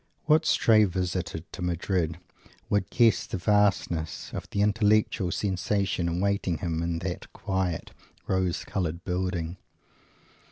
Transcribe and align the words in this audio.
What 0.25 0.47
stray 0.47 0.85
visitor 0.85 1.41
to 1.51 1.61
Madrid 1.61 2.17
would 2.71 2.89
guess 2.89 3.27
the 3.27 3.37
vastness 3.37 4.31
of 4.33 4.49
the 4.49 4.61
intellectual 4.63 5.29
sensation 5.29 6.09
awaiting 6.09 6.57
him 6.57 6.81
in 6.81 6.97
that 7.05 7.31
quiet, 7.33 7.91
rose 8.25 8.63
coloured 8.65 9.03
building? 9.03 9.57